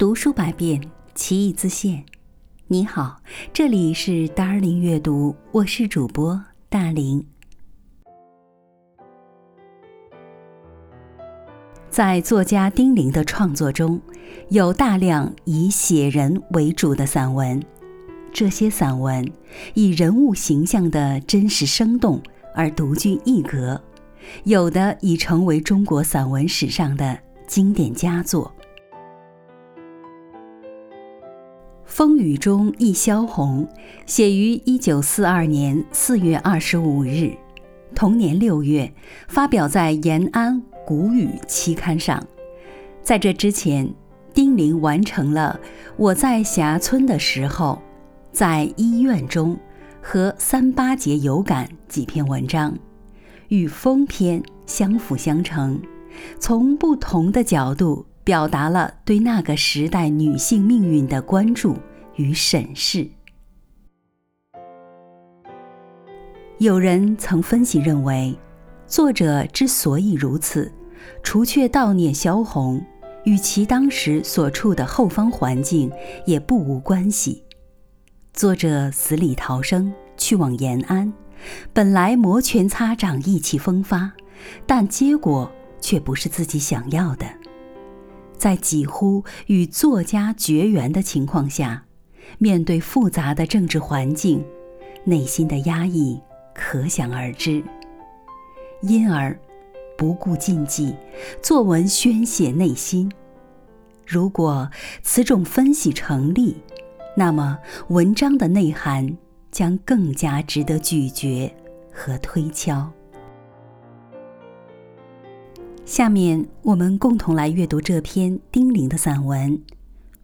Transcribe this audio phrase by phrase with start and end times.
[0.00, 0.80] 读书百遍，
[1.14, 2.02] 其义自现。
[2.68, 3.20] 你好，
[3.52, 7.22] 这里是大林阅读，我是主播大林。
[11.90, 14.00] 在作家丁玲的创作中，
[14.48, 17.62] 有大量以写人为主的散文，
[18.32, 19.30] 这些散文
[19.74, 22.22] 以人物形象的真实生动
[22.54, 23.78] 而独具一格，
[24.44, 28.50] 有的已成为中国散文史上的经典佳作。
[32.00, 33.68] 风雨中一萧红，
[34.06, 37.30] 写于一九四二年四月二十五日，
[37.94, 38.90] 同年六月
[39.28, 42.26] 发表在延安《古语》期刊上。
[43.02, 43.86] 在这之前，
[44.32, 45.60] 丁玲完成了
[45.98, 47.72] 《我在霞村的时候》
[48.32, 49.54] 《在医院中》
[50.00, 52.74] 和《三八节有感》几篇文章，
[53.48, 55.78] 与风篇相辅相成，
[56.38, 58.06] 从不同的角度。
[58.22, 61.74] 表达了对那个时代女性命运的关注
[62.20, 63.08] 与审视。
[66.58, 68.38] 有人曾分析认为，
[68.86, 70.70] 作者之所以如此，
[71.22, 72.84] 除却悼念萧红，
[73.24, 75.90] 与其当时所处的后方环境
[76.26, 77.42] 也不无关系。
[78.34, 81.10] 作者死里逃生去往延安，
[81.72, 84.12] 本来摩拳擦掌、意气风发，
[84.66, 87.26] 但结果却不是自己想要的。
[88.36, 91.84] 在几乎与作家绝缘的情况下，
[92.42, 94.42] 面对复杂的政治环境，
[95.04, 96.18] 内心的压抑
[96.54, 97.62] 可想而知。
[98.80, 99.38] 因而，
[99.94, 100.96] 不顾禁忌，
[101.42, 103.12] 作文宣泄内心。
[104.06, 104.66] 如果
[105.02, 106.56] 此种分析成立，
[107.14, 109.14] 那么文章的内涵
[109.50, 111.54] 将更加值得咀嚼
[111.92, 112.90] 和推敲。
[115.84, 119.52] 下面我们共同来阅读这篇丁玲的散文《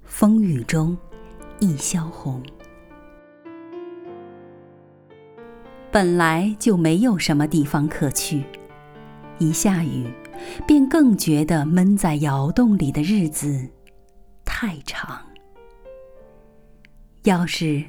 [0.02, 0.96] 风雨中
[1.58, 2.42] 一萧红》。
[5.90, 8.44] 本来就没有什么地方可去，
[9.38, 10.06] 一下雨，
[10.66, 13.66] 便更觉得闷在窑洞里的日子
[14.44, 15.20] 太长。
[17.22, 17.82] 要是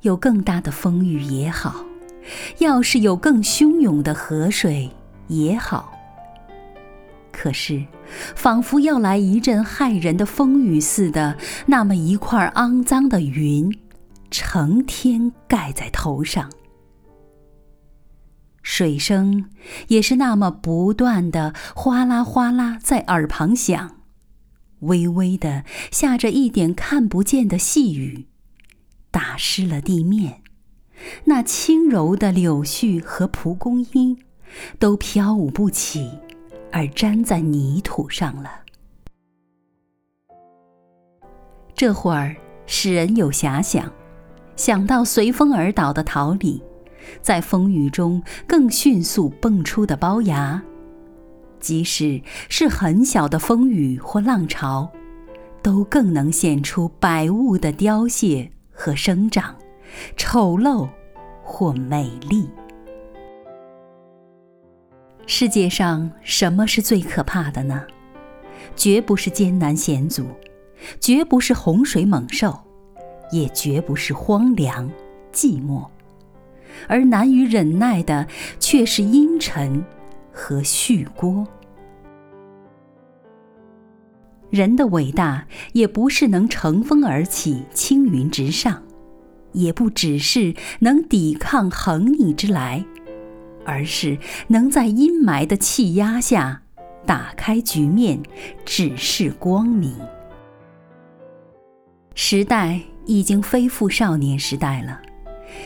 [0.00, 1.84] 有更大的风雨也好，
[2.58, 4.90] 要是有更汹涌的河水
[5.28, 5.91] 也好。
[7.42, 7.84] 可是，
[8.36, 11.36] 仿佛要来一阵骇人的风雨似的，
[11.66, 13.76] 那么一块肮脏的云，
[14.30, 16.48] 成天盖在头上。
[18.62, 19.50] 水声
[19.88, 23.96] 也是那么不断的哗啦哗啦在耳旁响，
[24.78, 28.28] 微微的下着一点看不见的细雨，
[29.10, 30.42] 打湿了地面。
[31.24, 34.16] 那轻柔的柳絮和蒲公英，
[34.78, 36.08] 都飘舞不起。
[36.72, 38.50] 而粘在泥土上了。
[41.74, 42.34] 这会儿
[42.66, 43.92] 使人有遐想，
[44.56, 46.62] 想到随风而倒的桃李，
[47.20, 50.62] 在风雨中更迅速蹦出的包芽，
[51.58, 54.90] 即使是很小的风雨或浪潮，
[55.62, 59.56] 都更能显出百物的凋谢和生长，
[60.16, 60.88] 丑陋
[61.42, 62.48] 或美丽。
[65.26, 67.86] 世界上什么是最可怕的呢？
[68.76, 70.26] 绝不是艰难险阻，
[71.00, 72.58] 绝不是洪水猛兽，
[73.30, 74.90] 也绝不是荒凉
[75.32, 75.86] 寂寞，
[76.88, 78.26] 而难于忍耐的
[78.58, 79.84] 却是阴沉
[80.32, 81.46] 和絮锅。
[84.50, 88.82] 人的伟大，也不是能乘风而起、青云直上，
[89.52, 92.84] 也不只是能抵抗横逆之来。
[93.64, 94.18] 而是
[94.48, 96.62] 能在阴霾的气压下
[97.06, 98.22] 打开局面，
[98.64, 99.94] 指示光明。
[102.14, 105.00] 时代已经非复少年时代了，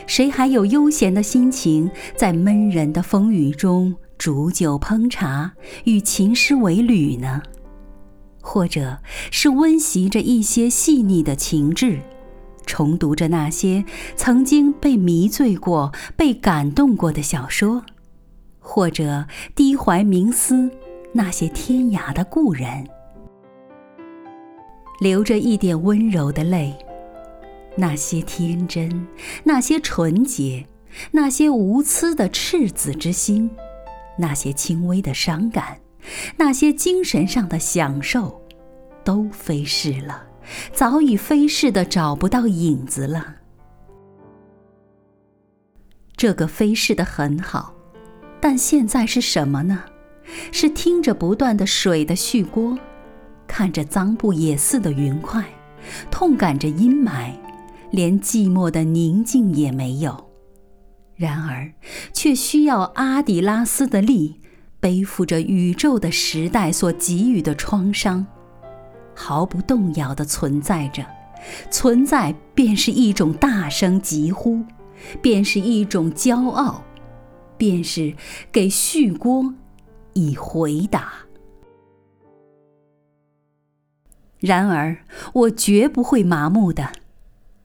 [0.05, 5.53] 谁还有悠闲的心情在闷人的风雨中煮酒烹茶，
[5.83, 7.41] 与琴师为侣呢？
[8.41, 8.99] 或者
[9.29, 11.99] 是温习着一些细腻的情致，
[12.65, 13.83] 重读着那些
[14.15, 17.83] 曾经被迷醉过、被感动过的小说？
[18.67, 19.25] 或者
[19.55, 20.69] 低怀冥思，
[21.13, 22.85] 那些天涯的故人，
[24.99, 26.77] 流着一点温柔的泪，
[27.77, 29.07] 那些天真，
[29.45, 30.67] 那些纯洁，
[31.11, 33.49] 那些无私的赤子之心，
[34.17, 35.79] 那些轻微的伤感，
[36.35, 38.39] 那些精神上的享受，
[39.03, 40.27] 都飞逝了，
[40.73, 43.37] 早已飞逝的找不到影子了。
[46.17, 47.76] 这个飞逝的很好。
[48.39, 49.83] 但现在是什么呢？
[50.51, 52.77] 是听着不断的水的絮聒，
[53.47, 55.43] 看着脏不也似的云块，
[56.11, 57.31] 痛感着阴霾，
[57.91, 60.29] 连寂寞的宁静也没有。
[61.15, 61.71] 然而，
[62.13, 64.41] 却需要阿底拉斯的力，
[64.79, 68.25] 背负着宇宙的时代所给予的创伤，
[69.15, 71.05] 毫不动摇地存在着。
[71.71, 74.63] 存在便是一种大声疾呼，
[75.21, 76.83] 便是一种骄傲，
[77.57, 78.15] 便是
[78.51, 79.53] 给旭锅
[80.13, 81.13] 以回答。
[84.39, 86.91] 然而，我绝不会麻木的。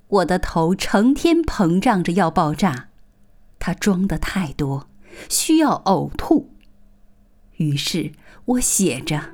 [0.09, 2.89] 我的头成天膨胀着要爆炸，
[3.59, 4.89] 它装的太多，
[5.29, 6.51] 需要呕吐。
[7.57, 8.13] 于是
[8.47, 9.33] 我写着，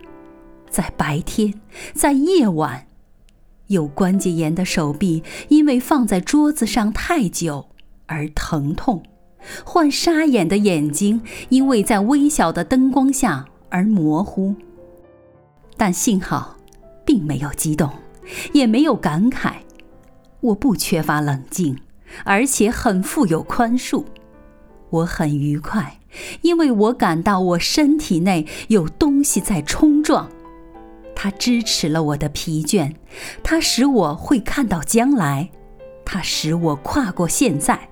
[0.69, 1.61] 在白天，
[1.95, 2.87] 在夜晚。
[3.69, 7.69] 有关节炎的手臂因为放在桌子上太久
[8.07, 9.03] 而疼痛，
[9.65, 14.55] 患沙眼的眼睛因为在微小的灯光下而模糊。
[15.77, 16.57] 但幸好，
[17.05, 17.91] 并没有激动，
[18.53, 19.53] 也没有感慨。
[20.41, 21.79] 我不缺乏冷静，
[22.25, 24.05] 而且很富有宽恕。
[24.91, 26.01] 我很愉快，
[26.43, 30.29] 因为我感到我身体内有东西在冲撞。
[31.15, 32.95] 它支持了我的疲倦，
[33.43, 35.51] 它使我会看到将来，
[36.05, 37.89] 它使我跨过现在，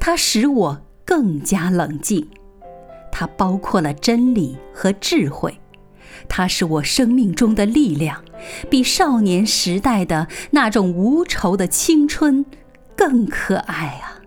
[0.00, 2.28] 它使我更加冷静，
[3.12, 5.58] 它包括了真理和智慧，
[6.28, 8.22] 它是我生命中的力量，
[8.68, 12.44] 比少年时代的那种无愁的青春
[12.96, 14.20] 更可爱啊！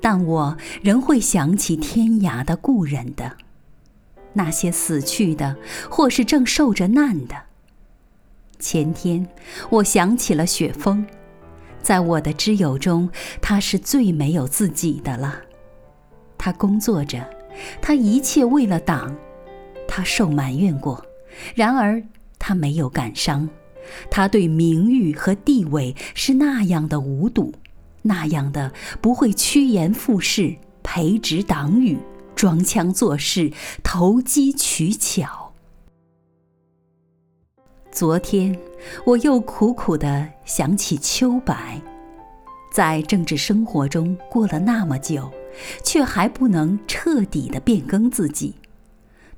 [0.00, 3.36] 但我仍会想起天涯的故人的。
[4.32, 5.56] 那些死去的，
[5.90, 7.34] 或是正受着难的。
[8.58, 9.26] 前天，
[9.70, 11.06] 我想起了雪峰，
[11.86, 13.08] 在我的知友中，
[13.40, 15.36] 他是最没有自己的了。
[16.36, 17.24] 他工作着，
[17.80, 19.16] 他一切为了党，
[19.86, 21.06] 他受埋怨过，
[21.54, 22.02] 然而
[22.40, 23.48] 他没有感伤。
[24.10, 27.54] 他对名誉和地位是那样的无睹，
[28.02, 31.96] 那样的不会趋炎附势、培植党羽。
[32.34, 33.52] 装腔作势，
[33.84, 35.45] 投机取巧。
[37.96, 38.54] 昨天，
[39.06, 41.80] 我又苦苦的想起秋白，
[42.70, 45.30] 在政治生活中过了那么久，
[45.82, 48.54] 却还不能彻底的变更自己。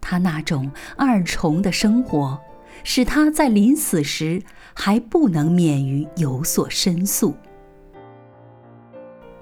[0.00, 2.36] 他那种二重的生活，
[2.82, 4.42] 使他在临死时
[4.74, 7.36] 还不能免于有所申诉。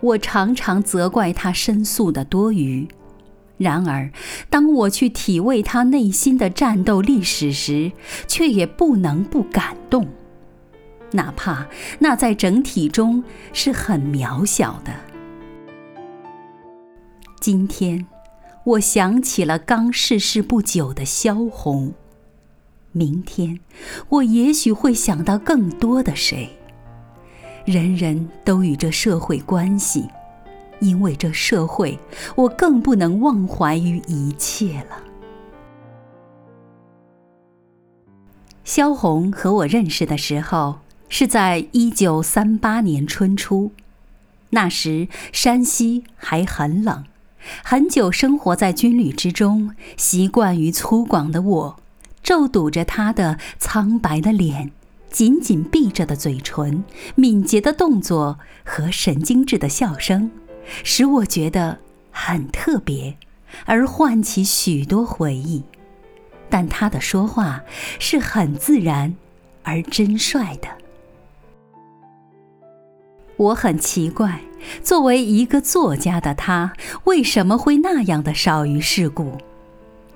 [0.01, 2.87] 我常常责怪他申诉的多余。
[3.59, 4.11] 然而，
[4.51, 7.93] 当我去体味他内心的战斗历史时，
[8.29, 10.07] 却也不能不感动，
[11.13, 11.67] 哪怕
[11.99, 13.25] 那在整体中
[13.55, 14.93] 是很渺小的。
[17.41, 18.07] 今天，
[18.65, 21.93] 我想起了刚逝世不久的萧红；
[22.93, 23.61] 明天，
[24.11, 26.51] 我也许会想到更多的谁。
[27.65, 30.07] 人人都与这社会关系。
[30.81, 31.99] 因为这社会，
[32.35, 35.03] 我更不能忘怀于一切了。
[38.65, 43.71] 萧红和我认识的时候是在一九三八年春初，
[44.51, 47.05] 那时山西还很冷，
[47.63, 51.77] 很久生活在军旅之中，习惯于粗犷的我，
[52.25, 54.73] 皱堵着他的苍白的脸，
[55.11, 56.83] 紧紧闭着的嘴唇，
[57.15, 60.33] 敏捷的动作和神经质的笑声。
[60.85, 61.79] 使我觉得
[62.11, 63.17] 很特别，
[63.65, 65.63] 而唤起许多回忆。
[66.49, 67.63] 但他的说话
[67.99, 69.15] 是很自然
[69.65, 70.69] 而真率的。
[73.37, 74.41] 我很奇怪，
[74.83, 76.73] 作为一个作家的他，
[77.05, 79.37] 为什么会那样的少于世故？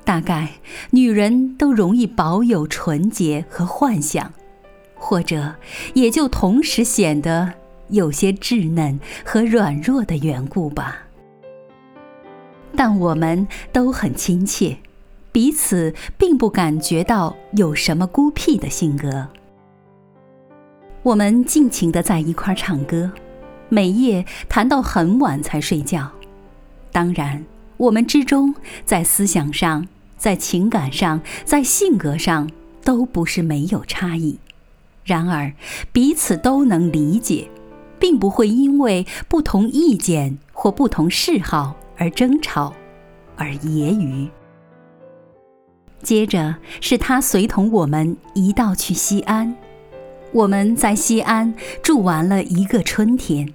[0.04, 0.49] 大概
[0.90, 4.33] 女人都容易保有纯洁和幻想，
[4.95, 5.57] 或者
[5.95, 7.52] 也就同时显得。
[7.90, 10.99] 有些稚嫩和软弱的缘故吧，
[12.76, 14.78] 但我们都很亲切，
[15.32, 19.28] 彼此并不感觉到有什么孤僻的性格。
[21.02, 23.11] 我们尽情的在一块儿唱歌，
[23.68, 26.11] 每夜谈到很晚才睡觉。
[26.92, 27.44] 当然，
[27.76, 28.54] 我们之中
[28.85, 32.50] 在思想上、在情感上、在性格上
[32.85, 34.38] 都不是没有差异，
[35.04, 35.52] 然而
[35.90, 37.49] 彼此都能理解。
[38.00, 42.73] 并不会因为不同意见或不同嗜好而争吵，
[43.37, 44.28] 而揶揄。
[46.02, 49.54] 接着是他随同我们一道去西安，
[50.33, 53.52] 我们在西安住完了一个春天，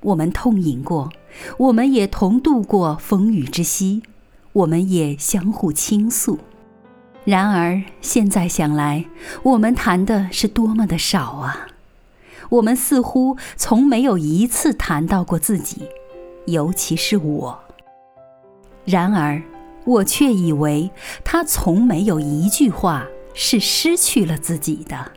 [0.00, 1.10] 我们痛饮过，
[1.58, 4.00] 我们也同度过风雨之夕，
[4.52, 6.38] 我们也相互倾诉。
[7.24, 9.04] 然而现在想来，
[9.42, 11.66] 我们谈的是多么的少啊！
[12.52, 15.88] 我们似乎从没有一次谈到过自己，
[16.44, 17.58] 尤其是我。
[18.84, 19.42] 然而，
[19.84, 20.90] 我却以为
[21.24, 25.12] 他从没有一句话是失去了自己的，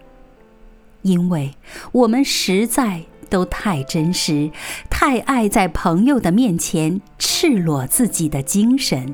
[1.01, 1.55] 因为
[1.91, 4.51] 我们实在都太真实，
[4.89, 9.13] 太爱在朋友的面前赤裸自己的精神。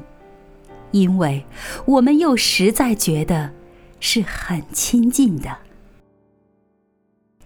[0.91, 1.45] 因为
[1.85, 3.51] 我们又实在觉得
[3.99, 5.57] 是很亲近的，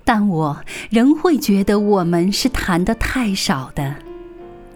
[0.05, 3.95] 但我仍会觉得我们是谈的太少的，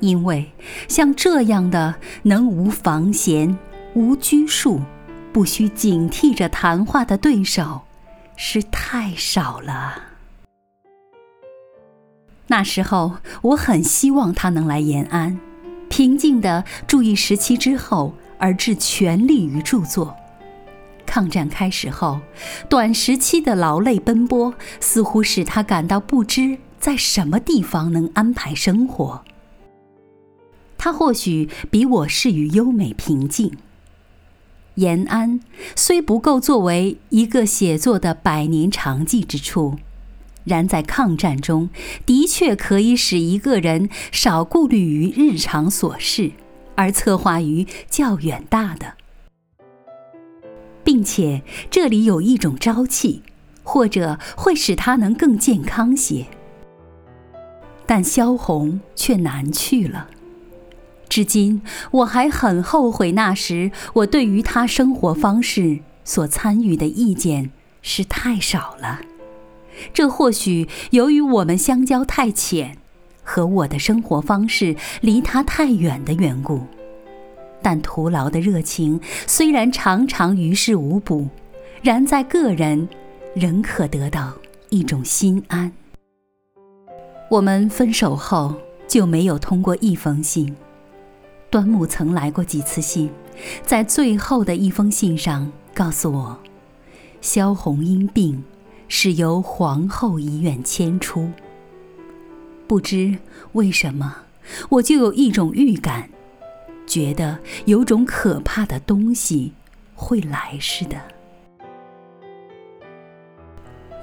[0.01, 0.51] 因为
[0.89, 3.57] 像这样的能无防闲、
[3.93, 4.81] 无拘束、
[5.31, 7.83] 不需警惕着谈话的对手，
[8.35, 10.03] 是太少了。
[12.47, 15.39] 那时候，我很希望他能来延安，
[15.87, 18.13] 平静的注意时期之后。
[18.41, 20.15] 而致全力于著作。
[21.09, 22.21] 抗战开始后，
[22.69, 29.25] 短时期的劳累奔波，似乎使他感到不知在什么地方能安排生活。
[30.77, 33.57] 他或许比我适于优美平静。
[34.75, 35.39] 延安
[35.75, 39.79] 虽不够作为一个写作的百年长记之处，
[40.43, 41.71] 然在抗战中
[42.05, 46.33] 的确可以使一个人少顾虑于日常琐事。
[46.75, 48.93] 而策划于较远大的，
[50.89, 53.21] 并且这里有一种朝气，
[53.61, 56.25] 或者会使他能更健康些。
[57.85, 60.07] 但萧红却难去了。
[61.07, 67.51] 至今我还很后悔那时我对于他生活方式所参与的意见
[67.83, 69.01] 是太少了。
[69.93, 72.79] 这或许由于我们相交太浅。
[73.21, 76.63] 和我的生活方式离他太远的缘故，
[77.69, 81.27] 但徒劳的热情虽然常常于事无补，
[81.83, 82.89] 然在个人
[83.35, 84.33] 仍可得到
[84.69, 85.71] 一种心安。
[87.29, 88.55] 我们分手后
[88.87, 90.55] 就没有通过一封信。
[91.51, 93.07] 端木曾来过几次信，
[93.61, 96.39] 在最后的一封信上告诉我，
[97.21, 98.43] 萧红因病
[98.87, 101.29] 是由皇后医院迁出。
[102.65, 103.15] 不知
[103.51, 104.15] 为什么，
[104.69, 106.09] 我就有一种预感，
[106.89, 109.53] 觉得有种可怕的东西
[109.93, 110.97] 会来似的。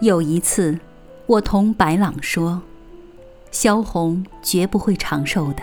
[0.00, 0.78] 有一次，
[1.26, 2.62] 我同白朗说
[3.50, 5.62] ：“萧红绝不会长寿的。”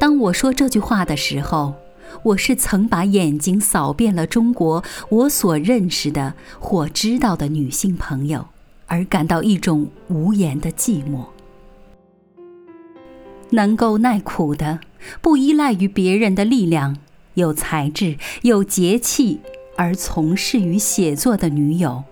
[0.00, 1.74] 当我说这句话的时候，
[2.22, 8.46] 我是曾把眼睛扫遍了中国我所认识的或知道的女性朋友，
[8.86, 11.33] 而感到一种无言的寂寞。
[13.54, 14.80] 能够耐苦的，
[15.20, 16.96] 不依赖于别人的力量，
[17.34, 19.40] 有才智、有节气
[19.76, 22.02] 而从事于写作的女友，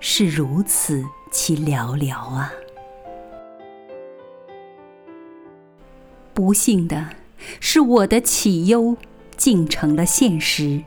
[0.00, 2.52] 是如此其寥寥啊！
[6.32, 7.10] 不幸的
[7.60, 8.96] 是，我的杞忧
[9.36, 10.82] 竟成了现实。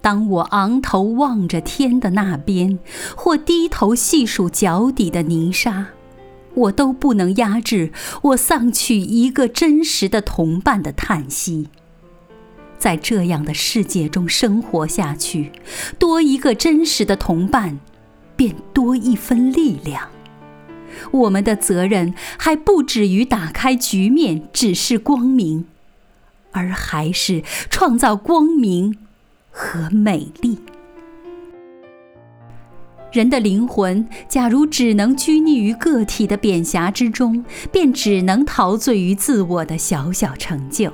[0.00, 2.78] 当我昂头望着天的那边，
[3.16, 5.88] 或低头细数脚底的泥沙。
[6.58, 11.68] 我都不能压制我丧去一个真实的同伴的叹息。
[12.78, 15.50] 在这样的世界中生活下去，
[15.98, 17.80] 多一个真实的同伴，
[18.36, 20.08] 便多一分力量。
[21.10, 25.66] 我们的责任还不止于打开局面，指示光明，
[26.52, 28.96] 而还是创造光明
[29.50, 30.58] 和美丽。
[33.10, 40.92] 人的灵魂，假如只能拘泥于个体的扁狭之中，便只能陶醉于自我的小小成就。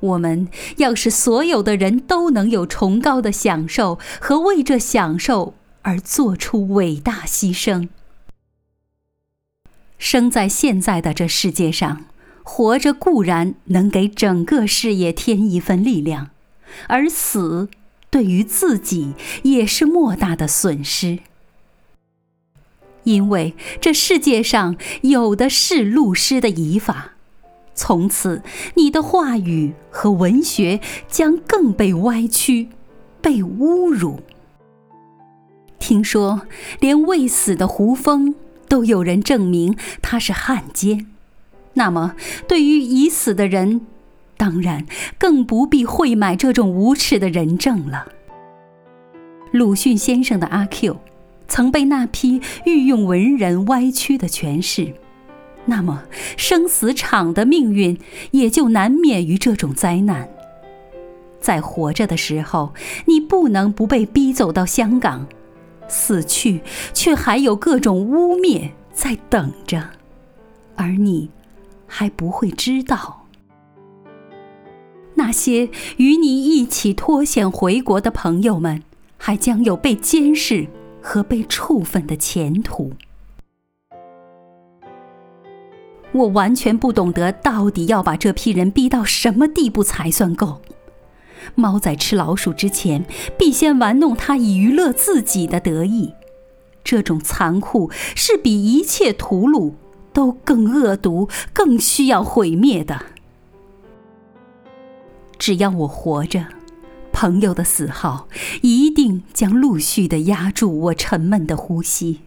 [0.00, 7.88] 我们要使所有的人都能有崇高的享受和为这享受而做出伟大牺牲。
[9.98, 12.06] 生在现在的这世界上，
[12.42, 16.30] 活着固然能给整个事业添一份力量，
[16.86, 17.68] 而死。
[18.10, 21.20] 对于自己也是莫大的损失，
[23.04, 27.12] 因为这世界上有的是录诗的遗法，
[27.74, 28.42] 从此
[28.74, 32.68] 你的话语和文学将更被歪曲、
[33.22, 34.20] 被侮辱。
[35.78, 36.42] 听说
[36.78, 38.34] 连未死的胡风
[38.68, 41.06] 都有人证明他是汉奸，
[41.74, 43.86] 那么对于已死的人，
[44.50, 44.84] 当然，
[45.16, 48.08] 更不必会买这种无耻的人证了。
[49.52, 50.96] 鲁迅先生的阿 Q，
[51.46, 54.92] 曾被那批御用文人歪曲的诠释，
[55.66, 56.02] 那么
[56.36, 57.96] 生死场的命运
[58.32, 60.28] 也就难免于这种灾难。
[61.40, 62.74] 在活着的时候，
[63.06, 65.26] 你不能不被逼走到香港；
[65.86, 66.60] 死去，
[66.92, 69.90] 却还有各种污蔑在等着，
[70.74, 71.30] 而你
[71.86, 73.19] 还不会知道。
[75.20, 78.82] 那些与你一起脱险回国的朋友们，
[79.18, 80.66] 还将有被监视
[81.02, 82.94] 和被处分的前途。
[86.12, 90.62] 我完全不懂得到底要把这批人逼到什么地步才算够。
[91.54, 93.04] 猫在吃老鼠之前，
[93.38, 96.14] 必先玩弄它以娱乐自己的得意。
[96.82, 99.74] 这种残酷是比一切屠戮
[100.14, 103.02] 都更恶毒、更需要毁灭的。
[105.40, 106.46] 只要我活着，
[107.12, 108.28] 朋友的死号
[108.60, 112.20] 一定将陆续的压住我沉闷的呼吸，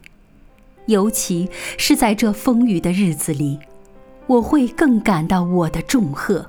[0.88, 3.60] 尤其是在这风雨的日子里。
[4.25, 6.48] 我会更感到我的重荷。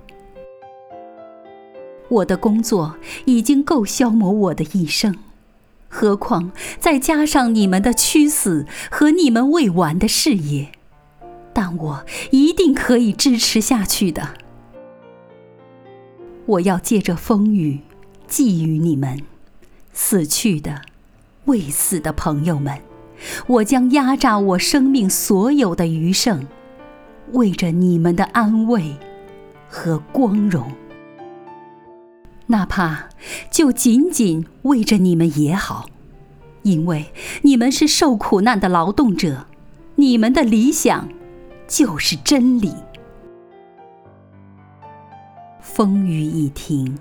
[2.09, 5.15] 我的工作已经够消磨我的一生，
[5.89, 10.71] 何况再加上你们的屈死和你们未完的事业，
[11.53, 14.37] 但我一定可以支持下去的。
[16.47, 17.81] 我要借着风雨，
[18.27, 19.21] 寄予你们
[19.93, 20.83] 死去的、
[21.47, 22.79] 未死的朋友们，
[23.47, 26.47] 我将压榨我生命所有的余剩。
[27.33, 28.97] 为着你们的安慰
[29.69, 30.71] 和光荣，
[32.47, 33.09] 哪怕
[33.51, 35.89] 就仅仅为着你们也好，
[36.63, 37.07] 因为
[37.43, 39.47] 你们是受苦难的劳动者，
[39.97, 41.09] 你们的理想
[41.67, 42.75] 就是真理。
[45.65, 46.99] 风雨已停，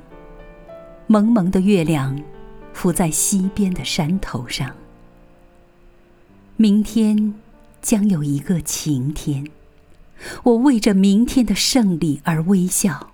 [1.05, 2.23] 蒙蒙的月亮
[2.71, 4.73] 浮在西边的山头上。
[6.55, 7.35] 明天
[7.81, 9.51] 将有一个晴天。
[10.43, 13.11] 我为着明天的胜利而微笑，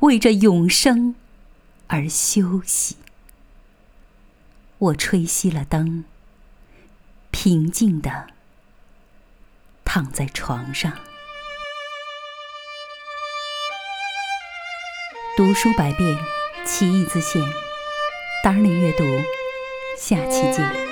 [0.00, 1.14] 为着永生
[1.88, 2.96] 而休息。
[4.78, 6.04] 我吹熄了灯，
[7.30, 8.28] 平静的
[9.84, 10.94] 躺在床上。
[15.40, 16.18] 读书百遍，
[16.66, 17.42] 其义自现。
[18.44, 19.04] 达人阅读，
[19.96, 20.89] 下期见。